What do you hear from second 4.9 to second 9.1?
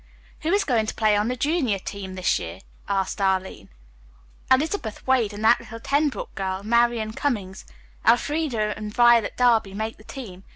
Wade, and that little Tenbrook girl, Marian Cummings, Elfreda and